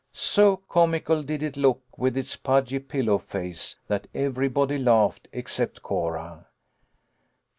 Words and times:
So 0.15 0.57
comical 0.57 1.21
did 1.21 1.43
it 1.43 1.57
look 1.57 1.83
with 1.95 2.17
its 2.17 2.35
pudgy 2.35 2.79
pillow 2.79 3.19
face, 3.19 3.75
that 3.87 4.07
everybody 4.15 4.79
laughed 4.79 5.27
except 5.31 5.83
Cora. 5.83 6.47